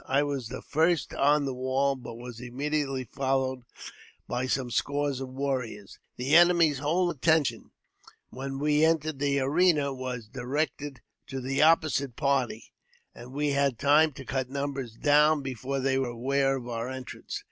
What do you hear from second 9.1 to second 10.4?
the arena, was